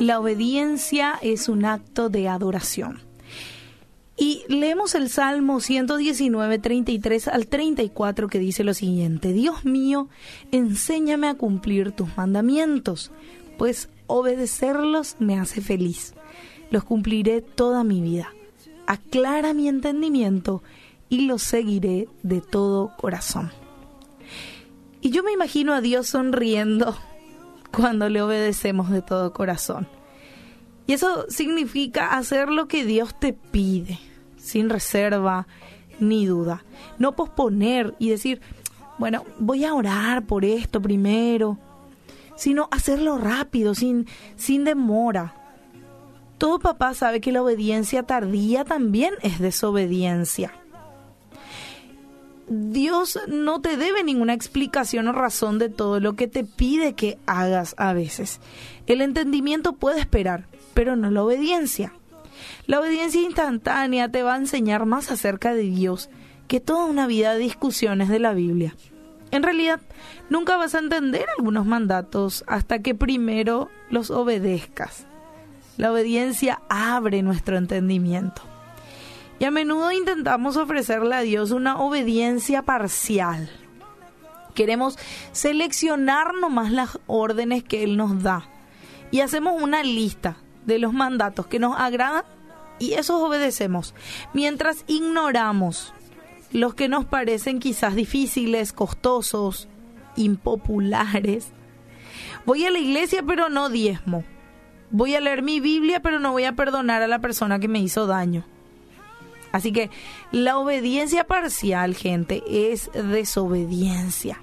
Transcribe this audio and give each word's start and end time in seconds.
la 0.00 0.18
obediencia 0.18 1.18
es 1.22 1.48
un 1.48 1.64
acto 1.64 2.08
de 2.08 2.28
adoración. 2.28 3.00
Y 4.16 4.42
leemos 4.48 4.94
el 4.94 5.08
Salmo 5.08 5.60
119, 5.60 6.58
33 6.58 7.28
al 7.28 7.46
34 7.46 8.28
que 8.28 8.38
dice 8.38 8.64
lo 8.64 8.74
siguiente, 8.74 9.32
Dios 9.32 9.64
mío, 9.64 10.08
enséñame 10.52 11.28
a 11.28 11.34
cumplir 11.34 11.92
tus 11.92 12.16
mandamientos, 12.16 13.12
pues 13.56 13.88
obedecerlos 14.06 15.16
me 15.20 15.38
hace 15.38 15.60
feliz. 15.60 16.14
Los 16.70 16.84
cumpliré 16.84 17.40
toda 17.40 17.84
mi 17.84 18.00
vida. 18.00 18.32
Aclara 18.86 19.54
mi 19.54 19.68
entendimiento 19.68 20.62
y 21.08 21.26
los 21.26 21.42
seguiré 21.42 22.08
de 22.22 22.40
todo 22.40 22.94
corazón. 22.96 23.50
Y 25.00 25.10
yo 25.10 25.22
me 25.22 25.32
imagino 25.32 25.72
a 25.72 25.80
Dios 25.80 26.08
sonriendo 26.08 26.96
cuando 27.76 28.08
le 28.08 28.22
obedecemos 28.22 28.90
de 28.90 29.02
todo 29.02 29.32
corazón. 29.32 29.88
Y 30.86 30.92
eso 30.92 31.26
significa 31.28 32.16
hacer 32.16 32.48
lo 32.48 32.66
que 32.66 32.84
Dios 32.84 33.18
te 33.18 33.32
pide, 33.32 33.98
sin 34.36 34.68
reserva 34.68 35.46
ni 36.00 36.26
duda. 36.26 36.64
No 36.98 37.14
posponer 37.14 37.94
y 37.98 38.10
decir, 38.10 38.40
bueno, 38.98 39.24
voy 39.38 39.64
a 39.64 39.74
orar 39.74 40.26
por 40.26 40.44
esto 40.44 40.82
primero, 40.82 41.58
sino 42.36 42.68
hacerlo 42.70 43.18
rápido, 43.18 43.74
sin, 43.74 44.06
sin 44.36 44.64
demora. 44.64 45.34
Todo 46.38 46.58
papá 46.58 46.94
sabe 46.94 47.20
que 47.20 47.32
la 47.32 47.42
obediencia 47.42 48.02
tardía 48.02 48.64
también 48.64 49.14
es 49.22 49.38
desobediencia. 49.38 50.59
Dios 52.52 53.16
no 53.28 53.60
te 53.60 53.76
debe 53.76 54.02
ninguna 54.02 54.34
explicación 54.34 55.06
o 55.06 55.12
razón 55.12 55.60
de 55.60 55.68
todo 55.68 56.00
lo 56.00 56.14
que 56.14 56.26
te 56.26 56.42
pide 56.42 56.94
que 56.94 57.16
hagas 57.24 57.76
a 57.78 57.92
veces. 57.92 58.40
El 58.88 59.02
entendimiento 59.02 59.74
puede 59.74 60.00
esperar, 60.00 60.48
pero 60.74 60.96
no 60.96 61.12
la 61.12 61.22
obediencia. 61.22 61.92
La 62.66 62.80
obediencia 62.80 63.20
instantánea 63.22 64.08
te 64.08 64.24
va 64.24 64.34
a 64.34 64.38
enseñar 64.38 64.84
más 64.84 65.12
acerca 65.12 65.54
de 65.54 65.62
Dios 65.62 66.10
que 66.48 66.58
toda 66.58 66.86
una 66.86 67.06
vida 67.06 67.34
de 67.34 67.38
discusiones 67.38 68.08
de 68.08 68.18
la 68.18 68.32
Biblia. 68.32 68.74
En 69.30 69.44
realidad, 69.44 69.80
nunca 70.28 70.56
vas 70.56 70.74
a 70.74 70.80
entender 70.80 71.26
algunos 71.38 71.66
mandatos 71.66 72.42
hasta 72.48 72.80
que 72.80 72.96
primero 72.96 73.68
los 73.90 74.10
obedezcas. 74.10 75.06
La 75.76 75.92
obediencia 75.92 76.62
abre 76.68 77.22
nuestro 77.22 77.56
entendimiento. 77.56 78.42
Y 79.40 79.46
a 79.46 79.50
menudo 79.50 79.90
intentamos 79.90 80.58
ofrecerle 80.58 81.16
a 81.16 81.22
Dios 81.22 81.50
una 81.50 81.78
obediencia 81.78 82.60
parcial. 82.60 83.50
Queremos 84.54 84.98
seleccionar 85.32 86.34
nomás 86.34 86.70
las 86.70 86.98
órdenes 87.06 87.64
que 87.64 87.82
Él 87.82 87.96
nos 87.96 88.22
da. 88.22 88.44
Y 89.10 89.20
hacemos 89.20 89.60
una 89.60 89.82
lista 89.82 90.36
de 90.66 90.78
los 90.78 90.92
mandatos 90.92 91.46
que 91.46 91.58
nos 91.58 91.80
agradan 91.80 92.24
y 92.78 92.92
esos 92.92 93.22
obedecemos. 93.22 93.94
Mientras 94.34 94.84
ignoramos 94.86 95.94
los 96.52 96.74
que 96.74 96.88
nos 96.88 97.06
parecen 97.06 97.60
quizás 97.60 97.94
difíciles, 97.94 98.74
costosos, 98.74 99.68
impopulares. 100.16 101.48
Voy 102.44 102.66
a 102.66 102.70
la 102.70 102.78
iglesia 102.78 103.22
pero 103.26 103.48
no 103.48 103.70
diezmo. 103.70 104.22
Voy 104.90 105.14
a 105.14 105.20
leer 105.20 105.40
mi 105.40 105.60
Biblia 105.60 106.00
pero 106.00 106.18
no 106.18 106.32
voy 106.32 106.44
a 106.44 106.52
perdonar 106.52 107.00
a 107.00 107.08
la 107.08 107.20
persona 107.20 107.58
que 107.58 107.68
me 107.68 107.78
hizo 107.78 108.06
daño. 108.06 108.44
Así 109.52 109.72
que 109.72 109.90
la 110.32 110.58
obediencia 110.58 111.24
parcial, 111.24 111.94
gente, 111.94 112.42
es 112.72 112.90
desobediencia. 112.92 114.42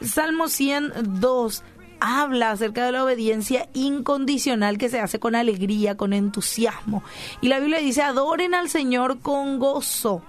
Salmo 0.00 0.48
102 0.48 1.64
habla 2.00 2.50
acerca 2.50 2.84
de 2.84 2.92
la 2.92 3.04
obediencia 3.04 3.68
incondicional 3.74 4.78
que 4.78 4.88
se 4.88 5.00
hace 5.00 5.18
con 5.18 5.34
alegría, 5.34 5.96
con 5.96 6.12
entusiasmo. 6.12 7.02
Y 7.40 7.48
la 7.48 7.58
Biblia 7.58 7.78
dice, 7.78 8.02
adoren 8.02 8.54
al 8.54 8.68
Señor 8.68 9.20
con 9.20 9.58
gozo. 9.58 10.22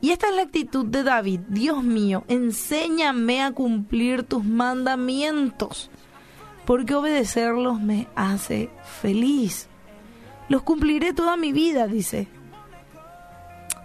Y 0.00 0.10
esta 0.10 0.28
es 0.28 0.36
la 0.36 0.42
actitud 0.42 0.84
de 0.84 1.02
David. 1.02 1.40
Dios 1.48 1.82
mío, 1.82 2.24
enséñame 2.28 3.42
a 3.42 3.52
cumplir 3.52 4.22
tus 4.24 4.44
mandamientos, 4.44 5.90
porque 6.66 6.94
obedecerlos 6.94 7.80
me 7.80 8.06
hace 8.14 8.70
feliz. 9.00 9.68
Los 10.48 10.62
cumpliré 10.62 11.14
toda 11.14 11.36
mi 11.36 11.52
vida, 11.52 11.86
dice. 11.86 12.28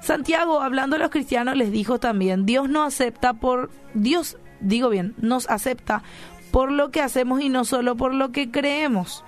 Santiago, 0.01 0.61
hablando 0.61 0.95
a 0.95 0.99
los 0.99 1.09
cristianos, 1.09 1.57
les 1.57 1.71
dijo 1.71 1.99
también, 1.99 2.45
Dios 2.45 2.69
no 2.69 2.83
acepta 2.83 3.33
por, 3.33 3.69
Dios, 3.93 4.37
digo 4.59 4.89
bien, 4.89 5.13
nos 5.17 5.49
acepta 5.49 6.03
por 6.51 6.71
lo 6.71 6.89
que 6.89 7.01
hacemos 7.01 7.41
y 7.41 7.49
no 7.49 7.65
solo 7.65 7.95
por 7.95 8.13
lo 8.13 8.31
que 8.31 8.49
creemos. 8.49 9.23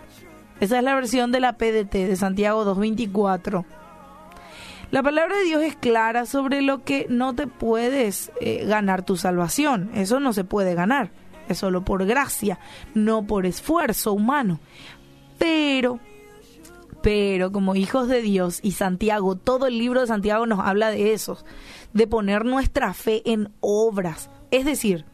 Esa 0.59 0.78
es 0.78 0.84
la 0.84 0.96
versión 0.96 1.32
de 1.32 1.40
la 1.40 1.54
PDT 1.54 1.92
de 1.92 2.16
Santiago 2.16 2.64
2.24. 2.66 3.66
La 4.92 5.02
palabra 5.04 5.38
de 5.38 5.46
Dios 5.46 5.64
es 5.64 5.76
clara 5.76 6.26
sobre 6.26 6.62
lo 6.62 6.84
que 6.84 7.08
no 7.09 7.34
te 7.34 7.48
puedes 7.48 8.32
eh, 8.42 8.66
ganar 8.66 9.03
tu 9.03 9.16
salvación. 9.16 9.90
Eso 9.96 10.20
no 10.20 10.34
se 10.34 10.44
puede 10.44 10.76
ganar. 10.76 11.12
Es 11.48 11.59
solo 11.59 11.84
por 11.84 12.06
gracia, 12.06 12.59
no 12.94 13.24
por 13.24 13.46
esfuerzo 13.46 14.14
humano. 14.14 14.59
Pero 15.38 16.00
pero 17.02 17.52
como 17.52 17.76
hijos 17.76 18.08
de 18.08 18.22
Dios 18.22 18.60
y 18.62 18.74
Santiago, 18.74 19.36
todo 19.36 19.66
el 19.66 19.78
libro 19.78 20.02
de 20.02 20.08
Santiago 20.08 20.46
nos 20.46 20.60
habla 20.60 20.92
de 20.92 21.14
eso, 21.14 21.38
de 21.94 22.08
poner 22.08 22.46
nuestra 22.46 22.94
fe 22.94 23.22
en 23.26 23.52
obras. 23.60 24.30
Es 24.52 24.66
decir, 24.66 25.06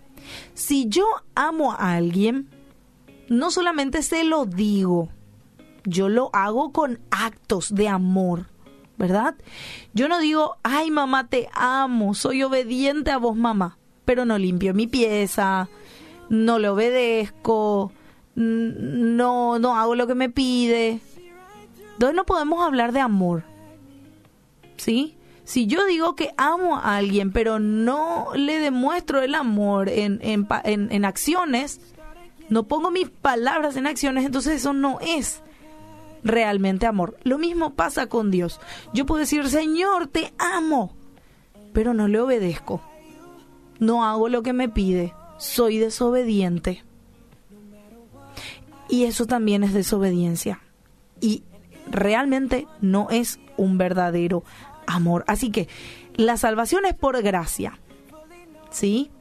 si 0.53 0.88
yo 0.90 1.06
amo 1.36 1.72
a 1.74 1.94
alguien, 1.96 2.50
no 3.30 3.52
solamente 3.52 4.02
se 4.02 4.24
lo 4.24 4.46
digo, 4.46 5.09
yo 5.86 6.09
lo 6.09 6.30
hago 6.34 6.72
con 6.72 7.00
actos 7.12 7.74
de 7.74 7.88
amor, 7.88 8.48
¿verdad? 8.98 9.36
Yo 9.94 10.08
no 10.08 10.19
digo, 10.19 10.58
ay 10.64 10.92
mamá, 10.92 11.30
te 11.30 11.48
amo, 11.54 12.14
soy 12.14 12.44
obediente 12.44 13.12
a 13.12 13.18
vos 13.18 13.36
mamá, 13.36 13.78
pero 14.04 14.25
no 14.25 14.38
limpio 14.38 14.74
mi 14.74 14.88
pieza, 14.88 15.69
no 16.30 16.59
le 16.59 16.69
obedezco, 16.69 17.92
no, 18.36 19.59
no 19.59 19.78
hago 19.78 19.96
lo 19.96 20.08
que 20.08 20.16
me 20.16 20.30
pide. 20.30 21.00
Entonces 21.97 22.16
no 22.16 22.28
podemos 22.28 22.63
hablar 22.63 22.91
de 22.91 23.00
amor. 23.00 23.44
¿Sí? 24.78 25.18
Si 25.46 25.66
yo 25.66 25.84
digo 25.88 26.16
que 26.16 26.31
amo 26.38 26.78
a 26.78 26.96
alguien, 26.97 27.31
pero 27.31 27.58
no 27.58 28.28
le 28.35 28.59
demuestro 28.59 29.24
el 29.24 29.34
amor 29.34 29.90
en, 29.90 30.19
en, 30.22 30.47
en, 30.63 31.06
acciones, 31.06 31.81
no 32.50 32.68
pongo 32.68 32.91
mis 32.91 33.09
palabras 33.09 33.78
en 33.78 33.88
acciones, 33.88 34.25
entonces 34.25 34.57
eso 34.57 34.74
no 34.74 35.00
es 35.00 35.41
realmente 36.24 36.86
amor. 36.86 37.18
Lo 37.24 37.40
mismo 37.40 37.74
pasa 37.74 38.06
con 38.06 38.30
Dios. 38.30 38.59
Yo 38.94 39.07
puedo 39.07 39.22
decir, 39.22 39.50
Señor, 39.50 40.06
te 40.06 40.34
amo, 40.38 40.96
pero 41.74 41.96
no 41.96 42.07
le 42.07 42.19
obedezco. 42.19 42.84
No 43.80 44.06
hago 44.06 44.30
lo 44.30 44.44
que 44.44 44.53
me 44.53 44.69
pide. 44.69 45.16
Soy 45.40 45.80
desobediente. 45.80 46.84
Y 48.88 49.06
eso 49.06 49.25
también 49.25 49.63
es 49.63 49.74
desobediencia. 49.74 50.62
Y 51.19 51.41
realmente 51.90 52.68
no 52.81 53.08
es 53.09 53.40
un 53.58 53.78
verdadero 53.78 54.44
amor. 54.86 55.24
Así 55.28 55.52
que 55.52 55.68
la 56.16 56.38
salvación 56.38 56.86
es 56.86 56.94
por 56.94 57.22
gracia, 57.22 57.80
¿sí? 58.70 59.12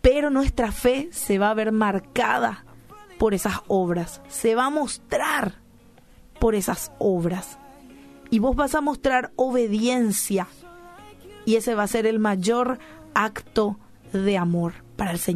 Pero 0.00 0.30
nuestra 0.30 0.72
fe 0.72 1.08
se 1.12 1.38
va 1.38 1.50
a 1.50 1.54
ver 1.54 1.72
marcada 1.72 2.64
por 3.18 3.34
esas 3.34 3.60
obras, 3.68 4.20
se 4.28 4.54
va 4.54 4.66
a 4.66 4.70
mostrar 4.70 5.54
por 6.38 6.54
esas 6.54 6.92
obras. 6.98 7.58
Y 8.30 8.38
vos 8.40 8.56
vas 8.56 8.74
a 8.74 8.80
mostrar 8.80 9.32
obediencia. 9.36 10.48
Y 11.44 11.56
ese 11.56 11.74
va 11.74 11.84
a 11.84 11.88
ser 11.88 12.06
el 12.06 12.18
mayor 12.18 12.78
acto 13.14 13.78
de 14.12 14.36
amor 14.36 14.74
para 14.96 15.12
el 15.12 15.18
Señor. 15.18 15.34